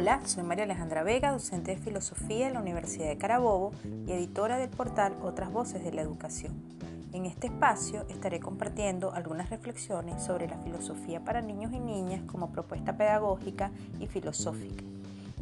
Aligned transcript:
Hola, 0.00 0.22
soy 0.24 0.44
María 0.44 0.64
Alejandra 0.64 1.02
Vega, 1.02 1.30
docente 1.30 1.72
de 1.72 1.76
filosofía 1.76 2.48
en 2.48 2.54
la 2.54 2.62
Universidad 2.62 3.08
de 3.08 3.18
Carabobo 3.18 3.72
y 4.06 4.12
editora 4.12 4.56
del 4.56 4.70
portal 4.70 5.14
Otras 5.22 5.52
Voces 5.52 5.84
de 5.84 5.92
la 5.92 6.00
Educación. 6.00 6.54
En 7.12 7.26
este 7.26 7.48
espacio 7.48 8.06
estaré 8.08 8.40
compartiendo 8.40 9.12
algunas 9.12 9.50
reflexiones 9.50 10.22
sobre 10.22 10.48
la 10.48 10.56
filosofía 10.56 11.22
para 11.22 11.42
niños 11.42 11.74
y 11.74 11.80
niñas 11.80 12.22
como 12.22 12.50
propuesta 12.50 12.96
pedagógica 12.96 13.72
y 14.00 14.06
filosófica. 14.06 14.82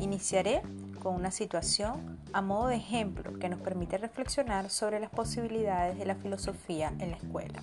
Iniciaré 0.01 0.63
con 1.01 1.15
una 1.15 1.31
situación 1.31 2.19
a 2.33 2.43
modo 2.43 2.67
de 2.67 2.79
ejemplo 2.79 3.39
que 3.39 3.49
nos 3.49 3.61
permite 3.61 3.97
reflexionar 3.97 4.71
sobre 4.71 4.99
las 4.99 5.11
posibilidades 5.11 5.97
de 5.97 6.05
la 6.05 6.17
filosofía 6.17 6.93
en 6.99 7.11
la 7.13 7.17
escuela. 7.17 7.63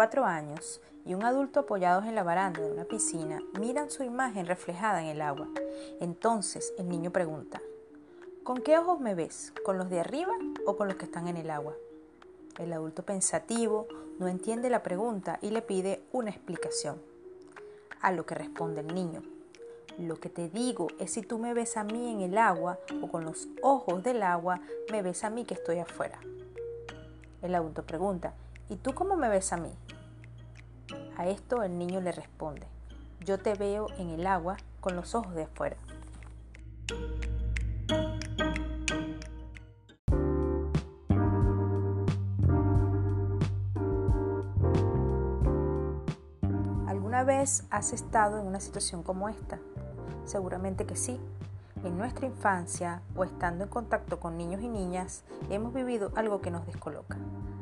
Cuatro 0.00 0.24
años 0.24 0.80
y 1.04 1.12
un 1.12 1.24
adulto 1.24 1.60
apoyados 1.60 2.06
en 2.06 2.14
la 2.14 2.22
baranda 2.22 2.62
de 2.62 2.72
una 2.72 2.86
piscina 2.86 3.38
miran 3.60 3.90
su 3.90 4.02
imagen 4.02 4.46
reflejada 4.46 5.02
en 5.02 5.08
el 5.08 5.20
agua. 5.20 5.46
Entonces 6.00 6.72
el 6.78 6.88
niño 6.88 7.10
pregunta, 7.10 7.60
¿con 8.42 8.62
qué 8.62 8.78
ojos 8.78 8.98
me 8.98 9.14
ves? 9.14 9.52
¿Con 9.62 9.76
los 9.76 9.90
de 9.90 10.00
arriba 10.00 10.32
o 10.64 10.78
con 10.78 10.88
los 10.88 10.96
que 10.96 11.04
están 11.04 11.28
en 11.28 11.36
el 11.36 11.50
agua? 11.50 11.74
El 12.58 12.72
adulto 12.72 13.02
pensativo 13.02 13.88
no 14.18 14.26
entiende 14.26 14.70
la 14.70 14.82
pregunta 14.82 15.38
y 15.42 15.50
le 15.50 15.60
pide 15.60 16.02
una 16.12 16.30
explicación. 16.30 16.96
A 18.00 18.10
lo 18.10 18.24
que 18.24 18.36
responde 18.36 18.80
el 18.80 18.94
niño, 18.94 19.22
lo 19.98 20.18
que 20.18 20.30
te 20.30 20.48
digo 20.48 20.86
es 20.98 21.12
si 21.12 21.20
tú 21.20 21.38
me 21.38 21.52
ves 21.52 21.76
a 21.76 21.84
mí 21.84 22.10
en 22.10 22.22
el 22.22 22.38
agua 22.38 22.78
o 23.02 23.08
con 23.08 23.26
los 23.26 23.48
ojos 23.60 24.02
del 24.02 24.22
agua, 24.22 24.62
me 24.90 25.02
ves 25.02 25.24
a 25.24 25.28
mí 25.28 25.44
que 25.44 25.52
estoy 25.52 25.78
afuera. 25.78 26.18
El 27.42 27.54
adulto 27.54 27.82
pregunta, 27.82 28.32
¿Y 28.70 28.76
tú 28.76 28.94
cómo 28.94 29.16
me 29.16 29.28
ves 29.28 29.52
a 29.52 29.56
mí? 29.56 29.72
A 31.20 31.26
esto 31.26 31.62
el 31.62 31.78
niño 31.78 32.00
le 32.00 32.12
responde, 32.12 32.66
yo 33.26 33.36
te 33.36 33.52
veo 33.52 33.88
en 33.98 34.08
el 34.08 34.26
agua 34.26 34.56
con 34.80 34.96
los 34.96 35.14
ojos 35.14 35.34
de 35.34 35.42
afuera. 35.42 35.76
¿Alguna 46.86 47.22
vez 47.24 47.66
has 47.68 47.92
estado 47.92 48.38
en 48.38 48.46
una 48.46 48.60
situación 48.60 49.02
como 49.02 49.28
esta? 49.28 49.58
Seguramente 50.24 50.86
que 50.86 50.96
sí. 50.96 51.20
En 51.84 51.98
nuestra 51.98 52.24
infancia 52.24 53.02
o 53.14 53.24
estando 53.24 53.64
en 53.64 53.68
contacto 53.68 54.20
con 54.20 54.38
niños 54.38 54.62
y 54.62 54.68
niñas 54.68 55.24
hemos 55.50 55.74
vivido 55.74 56.12
algo 56.16 56.40
que 56.40 56.50
nos 56.50 56.64
descoloca 56.64 57.18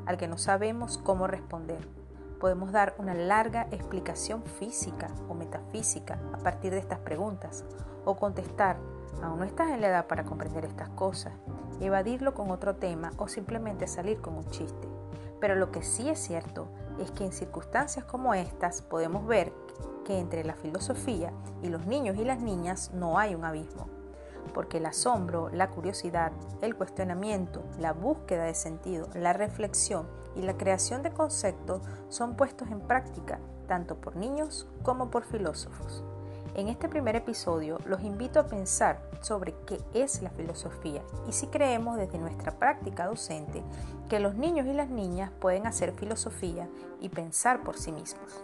al 0.06 0.16
que 0.16 0.28
no 0.28 0.38
sabemos 0.38 0.96
cómo 0.96 1.26
responder. 1.26 2.07
Podemos 2.40 2.70
dar 2.70 2.94
una 2.98 3.14
larga 3.14 3.66
explicación 3.72 4.44
física 4.44 5.08
o 5.28 5.34
metafísica 5.34 6.20
a 6.32 6.38
partir 6.38 6.70
de 6.72 6.78
estas 6.78 7.00
preguntas 7.00 7.64
o 8.04 8.16
contestar, 8.16 8.78
aún 9.22 9.40
no 9.40 9.44
estás 9.44 9.70
en 9.70 9.80
la 9.80 9.88
edad 9.88 10.06
para 10.06 10.24
comprender 10.24 10.64
estas 10.64 10.88
cosas, 10.90 11.32
evadirlo 11.80 12.34
con 12.34 12.50
otro 12.50 12.76
tema 12.76 13.10
o 13.16 13.26
simplemente 13.26 13.88
salir 13.88 14.20
con 14.20 14.36
un 14.36 14.48
chiste. 14.50 14.88
Pero 15.40 15.56
lo 15.56 15.72
que 15.72 15.82
sí 15.82 16.08
es 16.08 16.18
cierto 16.20 16.68
es 17.00 17.10
que 17.10 17.24
en 17.24 17.32
circunstancias 17.32 18.04
como 18.04 18.34
estas 18.34 18.82
podemos 18.82 19.26
ver 19.26 19.52
que 20.04 20.18
entre 20.18 20.44
la 20.44 20.54
filosofía 20.54 21.32
y 21.62 21.68
los 21.68 21.86
niños 21.86 22.16
y 22.18 22.24
las 22.24 22.40
niñas 22.40 22.92
no 22.94 23.18
hay 23.18 23.34
un 23.34 23.44
abismo 23.44 23.88
porque 24.48 24.78
el 24.78 24.86
asombro, 24.86 25.50
la 25.50 25.68
curiosidad, 25.68 26.32
el 26.62 26.74
cuestionamiento, 26.74 27.62
la 27.78 27.92
búsqueda 27.92 28.44
de 28.44 28.54
sentido, 28.54 29.08
la 29.14 29.32
reflexión 29.32 30.08
y 30.36 30.42
la 30.42 30.56
creación 30.56 31.02
de 31.02 31.12
conceptos 31.12 31.82
son 32.08 32.36
puestos 32.36 32.68
en 32.70 32.80
práctica 32.80 33.40
tanto 33.66 33.96
por 33.96 34.16
niños 34.16 34.66
como 34.82 35.10
por 35.10 35.24
filósofos. 35.24 36.02
En 36.54 36.68
este 36.68 36.88
primer 36.88 37.14
episodio 37.14 37.78
los 37.86 38.02
invito 38.02 38.40
a 38.40 38.46
pensar 38.46 39.00
sobre 39.20 39.54
qué 39.66 39.78
es 39.94 40.22
la 40.22 40.30
filosofía 40.30 41.02
y 41.28 41.32
si 41.32 41.46
creemos 41.46 41.96
desde 41.96 42.18
nuestra 42.18 42.58
práctica 42.58 43.06
docente 43.06 43.62
que 44.08 44.18
los 44.18 44.34
niños 44.34 44.66
y 44.66 44.72
las 44.72 44.88
niñas 44.88 45.30
pueden 45.38 45.66
hacer 45.66 45.92
filosofía 45.92 46.68
y 47.00 47.10
pensar 47.10 47.62
por 47.62 47.76
sí 47.76 47.92
mismos. 47.92 48.42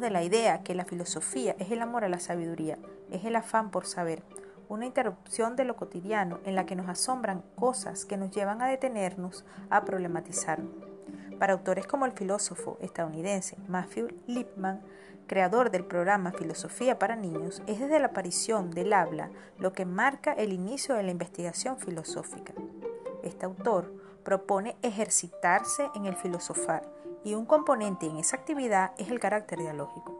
De 0.00 0.10
la 0.10 0.22
idea 0.22 0.62
que 0.62 0.76
la 0.76 0.84
filosofía 0.84 1.56
es 1.58 1.72
el 1.72 1.82
amor 1.82 2.04
a 2.04 2.08
la 2.08 2.20
sabiduría, 2.20 2.78
es 3.10 3.24
el 3.24 3.34
afán 3.34 3.72
por 3.72 3.84
saber, 3.84 4.22
una 4.68 4.86
interrupción 4.86 5.56
de 5.56 5.64
lo 5.64 5.74
cotidiano 5.74 6.38
en 6.44 6.54
la 6.54 6.66
que 6.66 6.76
nos 6.76 6.88
asombran 6.88 7.42
cosas 7.56 8.04
que 8.04 8.16
nos 8.16 8.30
llevan 8.30 8.62
a 8.62 8.68
detenernos 8.68 9.44
a 9.70 9.84
problematizar. 9.84 10.60
Para 11.40 11.54
autores 11.54 11.88
como 11.88 12.06
el 12.06 12.12
filósofo 12.12 12.78
estadounidense 12.80 13.56
Matthew 13.66 14.08
Lipman, 14.28 14.82
creador 15.26 15.72
del 15.72 15.84
programa 15.84 16.30
Filosofía 16.30 16.96
para 16.96 17.16
Niños, 17.16 17.60
es 17.66 17.80
desde 17.80 17.98
la 17.98 18.06
aparición 18.06 18.70
del 18.70 18.92
habla 18.92 19.30
lo 19.58 19.72
que 19.72 19.84
marca 19.84 20.32
el 20.32 20.52
inicio 20.52 20.94
de 20.94 21.02
la 21.02 21.10
investigación 21.10 21.76
filosófica. 21.76 22.52
Este 23.24 23.46
autor 23.46 23.92
propone 24.22 24.76
ejercitarse 24.82 25.90
en 25.96 26.06
el 26.06 26.14
filosofar, 26.14 26.88
y 27.28 27.34
un 27.34 27.44
componente 27.44 28.06
en 28.06 28.16
esa 28.16 28.36
actividad 28.36 28.92
es 28.96 29.10
el 29.10 29.20
carácter 29.20 29.58
dialógico. 29.58 30.14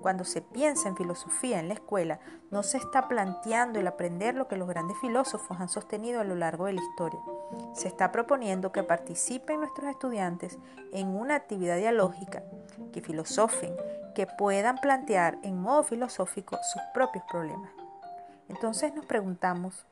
Cuando 0.00 0.24
se 0.24 0.40
piensa 0.40 0.88
en 0.88 0.96
filosofía 0.96 1.60
en 1.60 1.68
la 1.68 1.74
escuela, 1.74 2.20
no 2.50 2.62
se 2.62 2.78
está 2.78 3.06
planteando 3.06 3.78
el 3.78 3.86
aprender 3.86 4.34
lo 4.34 4.48
que 4.48 4.56
los 4.56 4.66
grandes 4.66 4.96
filósofos 4.98 5.60
han 5.60 5.68
sostenido 5.68 6.20
a 6.22 6.24
lo 6.24 6.34
largo 6.36 6.64
de 6.64 6.72
la 6.72 6.80
historia. 6.80 7.20
Se 7.74 7.86
está 7.86 8.12
proponiendo 8.12 8.72
que 8.72 8.82
participen 8.82 9.60
nuestros 9.60 9.90
estudiantes 9.90 10.56
en 10.94 11.08
una 11.08 11.34
actividad 11.34 11.76
dialógica, 11.76 12.42
que 12.94 13.02
filosofen, 13.02 13.76
que 14.14 14.26
puedan 14.26 14.78
plantear 14.78 15.38
en 15.42 15.60
modo 15.60 15.82
filosófico 15.82 16.56
sus 16.72 16.80
propios 16.94 17.24
problemas. 17.30 17.70
Entonces 18.48 18.94
nos 18.94 19.04
preguntamos, 19.04 19.84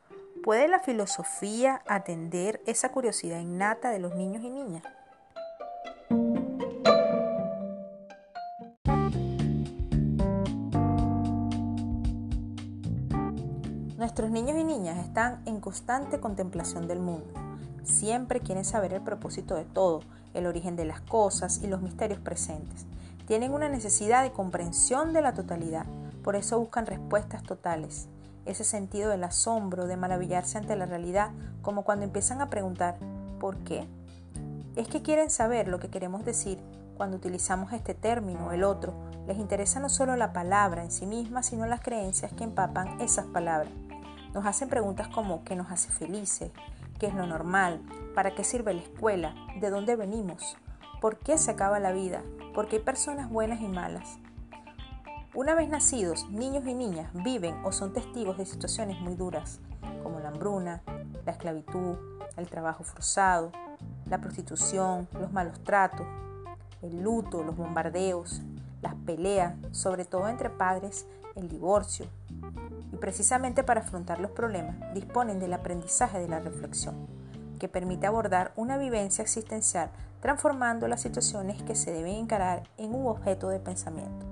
¿puede 0.43 0.69
la 0.69 0.79
filosofía 0.79 1.83
atender 1.87 2.63
esa 2.65 2.93
curiosidad 2.93 3.41
innata 3.41 3.91
de 3.91 3.99
los 3.99 4.15
niños 4.15 4.43
y 4.43 4.49
niñas? 4.49 4.85
Nuestros 14.17 14.33
niños 14.33 14.59
y 14.59 14.65
niñas 14.65 14.97
están 14.97 15.43
en 15.45 15.61
constante 15.61 16.21
contemplación 16.21 16.89
del 16.89 17.01
mundo. 17.01 17.35
Siempre 17.85 18.41
quieren 18.41 18.65
saber 18.65 18.95
el 18.95 19.03
propósito 19.03 19.55
de 19.57 19.67
todo, 19.67 20.01
el 20.33 20.47
origen 20.47 20.75
de 20.75 20.87
las 20.87 21.03
cosas 21.03 21.61
y 21.63 21.67
los 21.67 21.83
misterios 21.83 22.19
presentes. 22.21 22.87
Tienen 23.27 23.53
una 23.53 23.69
necesidad 23.69 24.23
de 24.23 24.33
comprensión 24.33 25.13
de 25.13 25.21
la 25.21 25.35
totalidad, 25.35 25.85
por 26.25 26.35
eso 26.35 26.59
buscan 26.59 26.87
respuestas 26.87 27.43
totales. 27.43 28.09
Ese 28.47 28.65
sentido 28.65 29.11
del 29.11 29.23
asombro, 29.23 29.87
de 29.87 29.99
maravillarse 29.99 30.57
ante 30.57 30.77
la 30.77 30.87
realidad, 30.87 31.33
como 31.61 31.83
cuando 31.83 32.07
empiezan 32.07 32.41
a 32.41 32.49
preguntar 32.49 32.97
¿por 33.39 33.59
qué? 33.65 33.87
Es 34.77 34.89
que 34.89 35.03
quieren 35.03 35.29
saber 35.29 35.69
lo 35.69 35.79
que 35.79 35.91
queremos 35.91 36.25
decir 36.25 36.59
cuando 36.97 37.19
utilizamos 37.19 37.75
este 37.75 37.93
término 37.93 38.47
o 38.47 38.53
el 38.53 38.65
otro. 38.65 38.95
Les 39.27 39.37
interesa 39.37 39.79
no 39.79 39.91
solo 39.91 40.17
la 40.17 40.33
palabra 40.33 40.85
en 40.85 40.91
sí 40.91 41.05
misma, 41.05 41.43
sino 41.43 41.67
las 41.67 41.83
creencias 41.83 42.33
que 42.33 42.45
empapan 42.45 42.99
esas 43.03 43.27
palabras. 43.27 43.69
Nos 44.37 44.45
hacen 44.45 44.69
preguntas 44.69 45.09
como 45.09 45.45
¿qué 45.45 45.57
nos 45.57 45.71
hace 45.71 45.91
felices? 45.91 46.51
¿Qué 47.01 47.07
es 47.07 47.15
lo 47.15 47.27
normal? 47.27 47.81
¿Para 48.15 48.35
qué 48.35 48.45
sirve 48.45 48.75
la 48.75 48.83
escuela? 48.83 49.35
¿De 49.63 49.71
dónde 49.71 49.97
venimos? 49.97 50.59
¿Por 51.01 51.19
qué 51.19 51.39
se 51.39 51.53
acaba 51.53 51.81
la 51.81 51.93
vida? 51.93 52.23
¿Por 52.53 52.69
qué 52.69 52.77
hay 52.77 52.83
personas 52.83 53.31
buenas 53.31 53.63
y 53.63 53.67
malas? 53.67 54.19
Una 55.33 55.55
vez 55.55 55.71
nacidos, 55.71 56.29
niños 56.29 56.67
y 56.67 56.75
niñas 56.75 57.11
viven 57.15 57.57
o 57.65 57.73
son 57.73 57.95
testigos 57.95 58.37
de 58.37 58.45
situaciones 58.45 59.01
muy 59.01 59.15
duras, 59.15 59.61
como 60.03 60.21
la 60.21 60.29
hambruna, 60.29 60.83
la 61.25 61.33
esclavitud, 61.33 61.97
el 62.37 62.51
trabajo 62.51 62.85
forzado, 62.85 63.53
la 64.05 64.21
prostitución, 64.21 65.09
los 65.19 65.33
malos 65.33 65.65
tratos, 65.65 66.07
el 66.83 67.03
luto, 67.03 67.43
los 67.43 67.57
bombardeos, 67.57 68.43
las 68.83 68.97
peleas, 68.97 69.55
sobre 69.71 70.05
todo 70.05 70.29
entre 70.29 70.51
padres, 70.51 71.07
el 71.37 71.49
divorcio, 71.49 72.07
y 72.93 72.97
precisamente 72.97 73.63
para 73.65 73.81
afrontar 73.81 74.21
los 74.21 74.31
problemas 74.31 74.77
disponen 74.95 75.39
del 75.39 75.53
aprendizaje 75.53 76.19
de 76.19 76.29
la 76.29 76.41
reflexión, 76.41 77.07
que 77.59 77.69
permite 77.69 78.07
abordar 78.07 78.53
una 78.57 78.79
vivencia 78.79 79.23
existencial 79.23 79.91
transformando 80.21 80.89
las 80.89 81.03
situaciones 81.03 81.63
que 81.63 81.75
se 81.75 81.93
deben 81.93 82.17
encarar 82.17 82.65
en 82.79 82.95
un 82.95 83.07
objeto 83.07 83.49
de 83.49 83.61
pensamiento. 83.61 84.27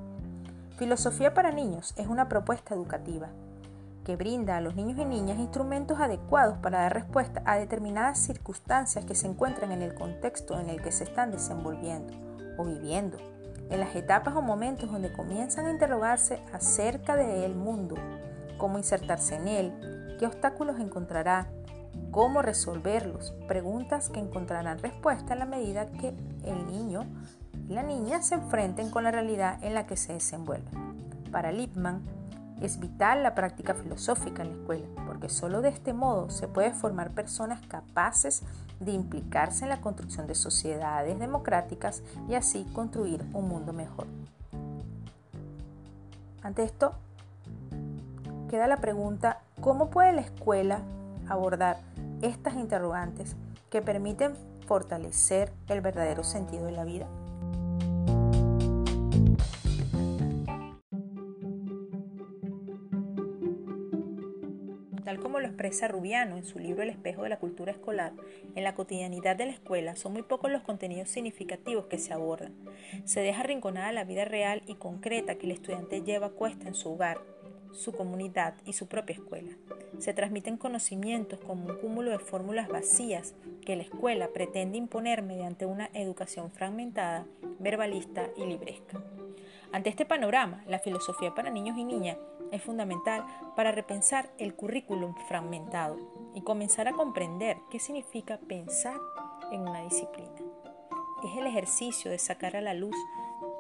Filosofía 0.76 1.34
para 1.34 1.52
niños 1.52 1.94
es 1.96 2.08
una 2.08 2.28
propuesta 2.28 2.74
educativa 2.74 3.28
que 4.04 4.16
brinda 4.16 4.56
a 4.56 4.60
los 4.60 4.76
niños 4.76 4.98
y 4.98 5.04
niñas 5.04 5.38
instrumentos 5.38 5.98
adecuados 5.98 6.58
para 6.58 6.80
dar 6.80 6.94
respuesta 6.94 7.42
a 7.46 7.58
determinadas 7.58 8.18
circunstancias 8.18 9.04
que 9.04 9.14
se 9.14 9.26
encuentran 9.26 9.72
en 9.72 9.82
el 9.82 9.94
contexto 9.94 10.60
en 10.60 10.68
el 10.68 10.82
que 10.82 10.92
se 10.92 11.04
están 11.04 11.30
desenvolviendo 11.30 12.12
o 12.58 12.64
viviendo. 12.64 13.18
en 13.70 13.80
las 13.80 13.96
etapas 13.96 14.36
o 14.36 14.42
momentos 14.42 14.92
donde 14.92 15.10
comienzan 15.10 15.64
a 15.64 15.70
interrogarse 15.70 16.38
acerca 16.52 17.16
del 17.16 17.54
mundo, 17.54 17.96
cómo 18.56 18.78
insertarse 18.78 19.36
en 19.36 19.48
él, 19.48 20.16
qué 20.18 20.26
obstáculos 20.26 20.78
encontrará, 20.80 21.48
cómo 22.10 22.42
resolverlos, 22.42 23.32
preguntas 23.48 24.08
que 24.08 24.20
encontrarán 24.20 24.78
respuesta 24.78 25.32
en 25.32 25.38
la 25.38 25.46
medida 25.46 25.90
que 25.92 26.14
el 26.44 26.66
niño 26.66 27.06
y 27.68 27.74
la 27.74 27.82
niña 27.82 28.22
se 28.22 28.36
enfrenten 28.36 28.90
con 28.90 29.04
la 29.04 29.10
realidad 29.10 29.62
en 29.62 29.74
la 29.74 29.86
que 29.86 29.96
se 29.96 30.12
desenvuelven. 30.12 30.94
Para 31.30 31.52
Lippmann, 31.52 32.02
es 32.60 32.78
vital 32.78 33.22
la 33.22 33.34
práctica 33.34 33.74
filosófica 33.74 34.42
en 34.42 34.50
la 34.50 34.54
escuela, 34.56 34.86
porque 35.06 35.28
solo 35.28 35.60
de 35.60 35.70
este 35.70 35.92
modo 35.92 36.30
se 36.30 36.46
puede 36.46 36.72
formar 36.72 37.10
personas 37.10 37.60
capaces 37.66 38.42
de 38.80 38.92
implicarse 38.92 39.64
en 39.64 39.70
la 39.70 39.80
construcción 39.80 40.26
de 40.26 40.34
sociedades 40.34 41.18
democráticas 41.18 42.02
y 42.28 42.34
así 42.34 42.64
construir 42.72 43.22
un 43.32 43.48
mundo 43.48 43.72
mejor. 43.72 44.06
Ante 46.42 46.62
esto, 46.62 46.94
queda 48.48 48.66
la 48.66 48.78
pregunta, 48.78 49.40
¿cómo 49.60 49.90
puede 49.90 50.12
la 50.12 50.20
escuela 50.20 50.80
abordar 51.28 51.78
estas 52.22 52.54
interrogantes 52.54 53.36
que 53.70 53.82
permiten 53.82 54.34
fortalecer 54.66 55.52
el 55.68 55.80
verdadero 55.80 56.24
sentido 56.24 56.66
de 56.66 56.72
la 56.72 56.84
vida? 56.84 57.06
Tal 65.04 65.20
como 65.20 65.38
lo 65.38 65.46
expresa 65.46 65.86
Rubiano 65.86 66.36
en 66.36 66.44
su 66.44 66.58
libro 66.58 66.82
El 66.82 66.88
espejo 66.88 67.22
de 67.22 67.28
la 67.28 67.38
cultura 67.38 67.72
escolar, 67.72 68.12
en 68.54 68.64
la 68.64 68.74
cotidianidad 68.74 69.36
de 69.36 69.46
la 69.46 69.52
escuela 69.52 69.96
son 69.96 70.14
muy 70.14 70.22
pocos 70.22 70.50
los 70.50 70.62
contenidos 70.62 71.10
significativos 71.10 71.86
que 71.86 71.98
se 71.98 72.14
abordan. 72.14 72.54
Se 73.04 73.20
deja 73.20 73.40
arrinconada 73.40 73.92
la 73.92 74.04
vida 74.04 74.24
real 74.24 74.62
y 74.66 74.76
concreta 74.76 75.34
que 75.34 75.46
el 75.46 75.52
estudiante 75.52 76.02
lleva 76.02 76.28
a 76.28 76.30
cuesta 76.30 76.68
en 76.68 76.74
su 76.74 76.90
hogar, 76.92 77.18
su 77.74 77.92
comunidad 77.92 78.54
y 78.64 78.72
su 78.72 78.86
propia 78.86 79.14
escuela. 79.14 79.50
Se 79.98 80.14
transmiten 80.14 80.56
conocimientos 80.56 81.38
como 81.40 81.66
un 81.66 81.76
cúmulo 81.76 82.10
de 82.10 82.18
fórmulas 82.18 82.68
vacías 82.68 83.34
que 83.64 83.76
la 83.76 83.82
escuela 83.82 84.28
pretende 84.28 84.78
imponer 84.78 85.22
mediante 85.22 85.66
una 85.66 85.90
educación 85.92 86.50
fragmentada, 86.50 87.26
verbalista 87.58 88.28
y 88.36 88.46
libresca. 88.46 89.00
Ante 89.72 89.90
este 89.90 90.04
panorama, 90.04 90.62
la 90.68 90.78
filosofía 90.78 91.34
para 91.34 91.50
niños 91.50 91.76
y 91.76 91.84
niñas 91.84 92.16
es 92.52 92.62
fundamental 92.62 93.24
para 93.56 93.72
repensar 93.72 94.30
el 94.38 94.54
currículum 94.54 95.14
fragmentado 95.28 95.96
y 96.34 96.42
comenzar 96.42 96.86
a 96.86 96.92
comprender 96.92 97.56
qué 97.70 97.80
significa 97.80 98.38
pensar 98.38 98.96
en 99.50 99.62
una 99.62 99.82
disciplina. 99.82 100.30
Es 101.24 101.36
el 101.36 101.46
ejercicio 101.46 102.10
de 102.10 102.18
sacar 102.18 102.54
a 102.54 102.60
la 102.60 102.74
luz 102.74 102.94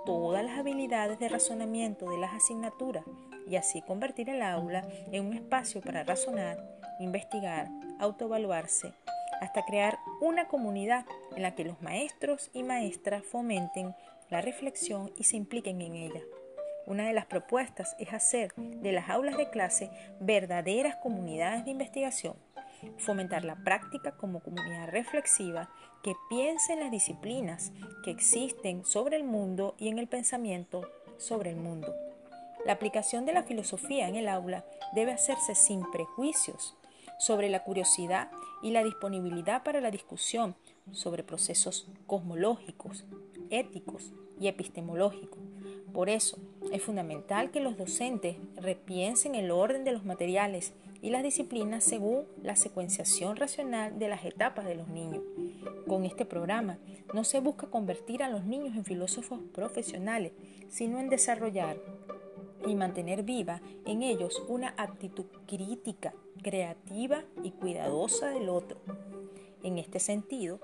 todas 0.04 0.44
las 0.44 0.58
habilidades 0.58 1.18
de 1.18 1.28
razonamiento 1.28 2.10
de 2.10 2.18
las 2.18 2.34
asignaturas 2.34 3.04
y 3.46 3.56
así 3.56 3.82
convertir 3.82 4.30
el 4.30 4.42
aula 4.42 4.86
en 5.12 5.26
un 5.26 5.32
espacio 5.34 5.80
para 5.80 6.04
razonar, 6.04 6.58
investigar, 7.00 7.68
autoevaluarse, 7.98 8.92
hasta 9.40 9.64
crear 9.64 9.98
una 10.20 10.48
comunidad 10.48 11.04
en 11.36 11.42
la 11.42 11.54
que 11.54 11.64
los 11.64 11.80
maestros 11.82 12.50
y 12.52 12.62
maestras 12.62 13.24
fomenten 13.24 13.94
la 14.30 14.40
reflexión 14.40 15.12
y 15.16 15.24
se 15.24 15.36
impliquen 15.36 15.80
en 15.80 15.94
ella. 15.94 16.20
Una 16.86 17.06
de 17.06 17.14
las 17.14 17.26
propuestas 17.26 17.96
es 17.98 18.12
hacer 18.12 18.52
de 18.56 18.92
las 18.92 19.08
aulas 19.08 19.36
de 19.36 19.48
clase 19.48 19.90
verdaderas 20.20 20.96
comunidades 20.96 21.64
de 21.64 21.70
investigación, 21.70 22.36
fomentar 22.98 23.44
la 23.44 23.56
práctica 23.56 24.12
como 24.12 24.40
comunidad 24.40 24.88
reflexiva 24.88 25.70
que 26.02 26.14
piense 26.28 26.74
en 26.74 26.80
las 26.80 26.90
disciplinas 26.90 27.72
que 28.04 28.10
existen 28.10 28.84
sobre 28.84 29.16
el 29.16 29.24
mundo 29.24 29.74
y 29.78 29.88
en 29.88 29.98
el 29.98 30.08
pensamiento 30.08 30.90
sobre 31.16 31.50
el 31.50 31.56
mundo. 31.56 31.94
La 32.66 32.72
aplicación 32.72 33.26
de 33.26 33.32
la 33.32 33.42
filosofía 33.42 34.08
en 34.08 34.16
el 34.16 34.28
aula 34.28 34.64
debe 34.94 35.12
hacerse 35.12 35.54
sin 35.54 35.82
prejuicios 35.90 36.76
sobre 37.18 37.50
la 37.50 37.62
curiosidad 37.62 38.30
y 38.62 38.70
la 38.70 38.82
disponibilidad 38.82 39.62
para 39.62 39.80
la 39.80 39.90
discusión 39.90 40.56
sobre 40.90 41.22
procesos 41.22 41.86
cosmológicos, 42.06 43.04
éticos 43.50 44.12
y 44.40 44.48
epistemológicos. 44.48 45.38
Por 45.92 46.08
eso 46.08 46.38
es 46.72 46.82
fundamental 46.82 47.50
que 47.50 47.60
los 47.60 47.76
docentes 47.76 48.36
repiensen 48.56 49.34
el 49.34 49.50
orden 49.50 49.84
de 49.84 49.92
los 49.92 50.04
materiales 50.04 50.72
y 51.02 51.10
las 51.10 51.22
disciplinas 51.22 51.84
según 51.84 52.24
la 52.42 52.56
secuenciación 52.56 53.36
racional 53.36 53.98
de 53.98 54.08
las 54.08 54.24
etapas 54.24 54.64
de 54.64 54.74
los 54.74 54.88
niños. 54.88 55.22
Con 55.86 56.06
este 56.06 56.24
programa 56.24 56.78
no 57.12 57.24
se 57.24 57.40
busca 57.40 57.66
convertir 57.66 58.22
a 58.22 58.30
los 58.30 58.44
niños 58.44 58.74
en 58.74 58.84
filósofos 58.84 59.40
profesionales, 59.52 60.32
sino 60.68 60.98
en 60.98 61.10
desarrollar 61.10 61.76
y 62.66 62.74
mantener 62.74 63.22
viva 63.22 63.60
en 63.84 64.02
ellos 64.02 64.42
una 64.48 64.74
actitud 64.76 65.26
crítica, 65.46 66.14
creativa 66.42 67.22
y 67.42 67.52
cuidadosa 67.52 68.28
del 68.28 68.48
otro. 68.48 68.78
En 69.62 69.78
este 69.78 69.98
sentido, 70.00 70.60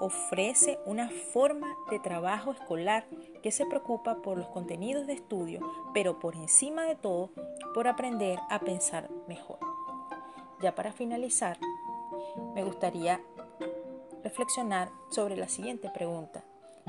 ofrece 0.00 0.78
una 0.86 1.10
forma 1.10 1.76
de 1.90 1.98
trabajo 1.98 2.52
escolar 2.52 3.06
que 3.42 3.52
se 3.52 3.66
preocupa 3.66 4.22
por 4.22 4.38
los 4.38 4.48
contenidos 4.48 5.06
de 5.06 5.12
estudio, 5.12 5.60
pero 5.92 6.18
por 6.18 6.34
encima 6.34 6.84
de 6.84 6.96
todo, 6.96 7.30
por 7.74 7.86
aprender 7.86 8.38
a 8.48 8.60
pensar 8.60 9.10
mejor. 9.28 9.58
Ya 10.62 10.74
para 10.74 10.92
finalizar, 10.92 11.58
me 12.54 12.64
gustaría 12.64 13.20
reflexionar 14.24 14.90
sobre 15.10 15.36
la 15.36 15.48
siguiente 15.48 15.90
pregunta. 15.90 16.44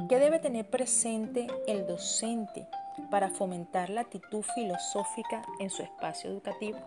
¿Qué 0.07 0.17
debe 0.17 0.39
tener 0.39 0.69
presente 0.69 1.47
el 1.67 1.85
docente 1.85 2.67
para 3.09 3.29
fomentar 3.29 3.89
la 3.89 4.01
actitud 4.01 4.43
filosófica 4.55 5.41
en 5.59 5.69
su 5.69 5.81
espacio 5.81 6.29
educativo? 6.29 6.79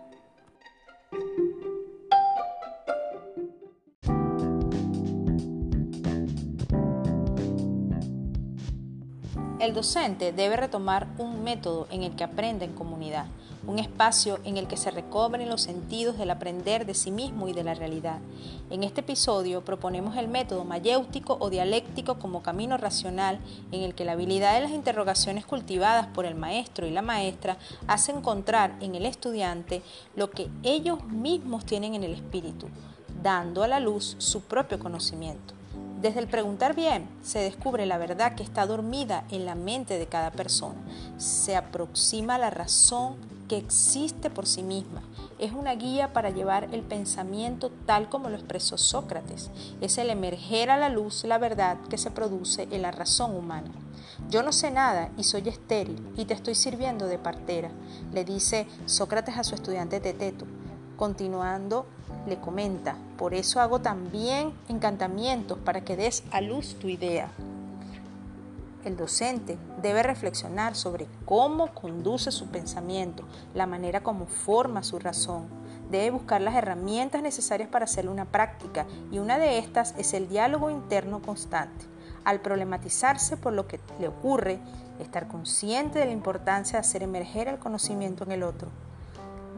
El 9.65 9.73
docente 9.73 10.31
debe 10.31 10.57
retomar 10.57 11.07
un 11.17 11.43
método 11.43 11.87
en 11.89 12.03
el 12.03 12.15
que 12.15 12.23
aprenda 12.23 12.65
en 12.65 12.73
comunidad, 12.73 13.25
un 13.65 13.79
espacio 13.79 14.37
en 14.43 14.57
el 14.57 14.67
que 14.67 14.77
se 14.77 14.91
recobren 14.91 15.49
los 15.49 15.63
sentidos 15.63 16.19
del 16.19 16.29
aprender 16.29 16.85
de 16.85 16.93
sí 16.93 17.09
mismo 17.09 17.47
y 17.47 17.53
de 17.53 17.63
la 17.63 17.73
realidad. 17.73 18.19
En 18.69 18.83
este 18.83 19.01
episodio 19.01 19.65
proponemos 19.65 20.17
el 20.17 20.27
método 20.27 20.65
mayéutico 20.65 21.37
o 21.39 21.49
dialéctico 21.49 22.19
como 22.19 22.43
camino 22.43 22.77
racional 22.77 23.39
en 23.71 23.81
el 23.81 23.95
que 23.95 24.05
la 24.05 24.11
habilidad 24.11 24.53
de 24.53 24.61
las 24.61 24.71
interrogaciones 24.71 25.47
cultivadas 25.47 26.05
por 26.13 26.27
el 26.27 26.35
maestro 26.35 26.85
y 26.85 26.91
la 26.91 27.01
maestra 27.01 27.57
hace 27.87 28.11
encontrar 28.11 28.75
en 28.81 28.93
el 28.93 29.07
estudiante 29.07 29.81
lo 30.15 30.29
que 30.29 30.47
ellos 30.61 31.03
mismos 31.05 31.65
tienen 31.65 31.95
en 31.95 32.03
el 32.03 32.13
espíritu, 32.13 32.67
dando 33.23 33.63
a 33.63 33.67
la 33.67 33.79
luz 33.79 34.15
su 34.19 34.41
propio 34.41 34.77
conocimiento. 34.77 35.54
Desde 36.01 36.19
el 36.19 36.27
preguntar 36.27 36.75
bien 36.75 37.07
se 37.23 37.39
descubre 37.39 37.85
la 37.85 37.97
verdad 37.97 38.35
que 38.35 38.43
está 38.43 38.65
dormida 38.65 39.25
en 39.31 39.45
la 39.45 39.55
mente 39.55 39.97
de 39.97 40.07
cada 40.07 40.31
persona. 40.31 40.79
Se 41.17 41.55
aproxima 41.55 42.37
la 42.37 42.49
razón 42.49 43.15
que 43.47 43.57
existe 43.57 44.29
por 44.29 44.45
sí 44.45 44.63
misma. 44.63 45.01
Es 45.39 45.51
una 45.51 45.75
guía 45.75 46.13
para 46.13 46.29
llevar 46.29 46.69
el 46.73 46.81
pensamiento 46.81 47.71
tal 47.85 48.09
como 48.09 48.29
lo 48.29 48.35
expresó 48.35 48.77
Sócrates. 48.77 49.51
Es 49.81 49.97
el 49.97 50.09
emerger 50.09 50.69
a 50.69 50.77
la 50.77 50.89
luz 50.89 51.23
la 51.23 51.37
verdad 51.37 51.77
que 51.89 51.97
se 51.97 52.11
produce 52.11 52.67
en 52.71 52.81
la 52.81 52.91
razón 52.91 53.35
humana. 53.35 53.71
Yo 54.29 54.43
no 54.43 54.51
sé 54.51 54.71
nada 54.71 55.11
y 55.17 55.23
soy 55.23 55.47
estéril 55.47 56.07
y 56.15 56.25
te 56.25 56.33
estoy 56.33 56.55
sirviendo 56.55 57.07
de 57.07 57.17
partera, 57.17 57.69
le 58.13 58.23
dice 58.23 58.65
Sócrates 58.85 59.37
a 59.37 59.43
su 59.43 59.55
estudiante 59.55 59.99
Teteto. 59.99 60.45
Continuando, 60.97 61.85
le 62.25 62.39
comenta, 62.39 62.95
por 63.17 63.33
eso 63.33 63.59
hago 63.59 63.81
también 63.81 64.53
encantamientos 64.69 65.57
para 65.57 65.81
que 65.81 65.97
des 65.97 66.23
a 66.31 66.39
luz 66.39 66.75
tu 66.79 66.87
idea. 66.87 67.29
El 68.85 68.95
docente 68.95 69.57
debe 69.81 70.03
reflexionar 70.03 70.75
sobre 70.75 71.07
cómo 71.25 71.73
conduce 71.73 72.31
su 72.31 72.47
pensamiento, 72.47 73.23
la 73.53 73.65
manera 73.65 74.03
como 74.03 74.25
forma 74.27 74.83
su 74.83 74.99
razón. 74.99 75.47
Debe 75.89 76.11
buscar 76.11 76.39
las 76.39 76.55
herramientas 76.55 77.21
necesarias 77.21 77.67
para 77.67 77.85
hacer 77.85 78.07
una 78.07 78.25
práctica 78.25 78.85
y 79.11 79.19
una 79.19 79.37
de 79.37 79.57
estas 79.57 79.95
es 79.97 80.13
el 80.13 80.29
diálogo 80.29 80.69
interno 80.69 81.21
constante. 81.21 81.85
Al 82.23 82.39
problematizarse 82.39 83.37
por 83.37 83.53
lo 83.53 83.67
que 83.67 83.79
le 83.99 84.07
ocurre, 84.07 84.59
estar 84.99 85.27
consciente 85.27 85.99
de 85.99 86.05
la 86.05 86.11
importancia 86.11 86.73
de 86.73 86.87
hacer 86.87 87.03
emerger 87.03 87.47
el 87.47 87.59
conocimiento 87.59 88.23
en 88.23 88.31
el 88.31 88.43
otro. 88.43 88.69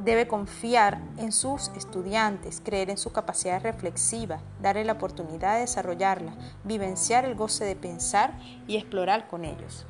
Debe 0.08 0.26
confiar 0.26 1.02
en 1.18 1.34
sus 1.34 1.68
estudiantes, 1.76 2.62
creer 2.64 2.90
en 2.90 2.98
su 2.98 3.12
capacidad 3.12 3.62
reflexiva, 3.62 4.40
darle 4.62 4.86
la 4.86 4.94
oportunidad 4.94 5.56
de 5.56 5.60
desarrollarla, 5.60 6.34
vivenciar 6.64 7.26
el 7.26 7.36
goce 7.36 7.66
de 7.66 7.76
pensar 7.76 8.40
y 8.68 8.78
explorar 8.78 9.28
con 9.28 9.44
ellos. 9.44 9.86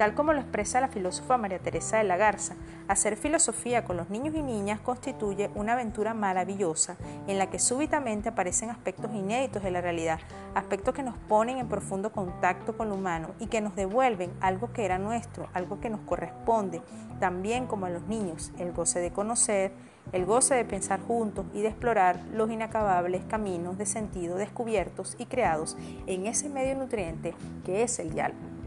Tal 0.00 0.14
como 0.14 0.32
lo 0.32 0.40
expresa 0.40 0.80
la 0.80 0.88
filósofa 0.88 1.36
María 1.36 1.58
Teresa 1.58 1.98
de 1.98 2.04
la 2.04 2.16
Garza, 2.16 2.54
hacer 2.88 3.18
filosofía 3.18 3.84
con 3.84 3.98
los 3.98 4.08
niños 4.08 4.34
y 4.34 4.40
niñas 4.40 4.80
constituye 4.80 5.50
una 5.54 5.74
aventura 5.74 6.14
maravillosa 6.14 6.96
en 7.26 7.36
la 7.36 7.50
que 7.50 7.58
súbitamente 7.58 8.30
aparecen 8.30 8.70
aspectos 8.70 9.12
inéditos 9.12 9.62
de 9.62 9.70
la 9.70 9.82
realidad, 9.82 10.18
aspectos 10.54 10.94
que 10.94 11.02
nos 11.02 11.18
ponen 11.28 11.58
en 11.58 11.68
profundo 11.68 12.12
contacto 12.12 12.78
con 12.78 12.88
lo 12.88 12.94
humano 12.94 13.32
y 13.40 13.48
que 13.48 13.60
nos 13.60 13.76
devuelven 13.76 14.32
algo 14.40 14.72
que 14.72 14.86
era 14.86 14.98
nuestro, 14.98 15.50
algo 15.52 15.80
que 15.80 15.90
nos 15.90 16.00
corresponde, 16.00 16.80
también 17.18 17.66
como 17.66 17.84
a 17.84 17.90
los 17.90 18.04
niños, 18.04 18.52
el 18.58 18.72
goce 18.72 19.00
de 19.00 19.12
conocer, 19.12 19.70
el 20.12 20.24
goce 20.24 20.54
de 20.54 20.64
pensar 20.64 21.02
juntos 21.02 21.44
y 21.52 21.60
de 21.60 21.68
explorar 21.68 22.18
los 22.32 22.50
inacabables 22.50 23.22
caminos 23.28 23.76
de 23.76 23.84
sentido 23.84 24.36
descubiertos 24.36 25.14
y 25.18 25.26
creados 25.26 25.76
en 26.06 26.24
ese 26.24 26.48
medio 26.48 26.74
nutriente 26.74 27.34
que 27.66 27.82
es 27.82 27.98
el 27.98 28.14
diálogo. 28.14 28.59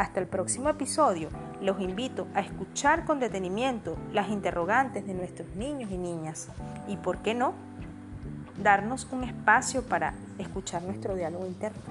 Hasta 0.00 0.18
el 0.18 0.26
próximo 0.26 0.70
episodio, 0.70 1.28
los 1.60 1.78
invito 1.78 2.26
a 2.32 2.40
escuchar 2.40 3.04
con 3.04 3.20
detenimiento 3.20 3.98
las 4.14 4.30
interrogantes 4.30 5.06
de 5.06 5.12
nuestros 5.12 5.54
niños 5.56 5.90
y 5.90 5.98
niñas 5.98 6.48
y, 6.88 6.96
¿por 6.96 7.18
qué 7.18 7.34
no?, 7.34 7.52
darnos 8.62 9.06
un 9.12 9.24
espacio 9.24 9.82
para 9.82 10.14
escuchar 10.38 10.84
nuestro 10.84 11.14
diálogo 11.16 11.46
interno. 11.46 11.82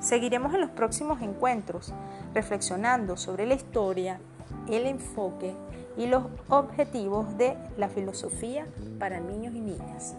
Seguiremos 0.00 0.54
en 0.54 0.62
los 0.62 0.70
próximos 0.70 1.20
encuentros 1.20 1.92
reflexionando 2.32 3.18
sobre 3.18 3.44
la 3.44 3.52
historia, 3.52 4.18
el 4.66 4.86
enfoque 4.86 5.54
y 5.98 6.06
los 6.06 6.24
objetivos 6.48 7.36
de 7.36 7.54
la 7.76 7.90
filosofía 7.90 8.66
para 8.98 9.20
niños 9.20 9.54
y 9.54 9.60
niñas. 9.60 10.14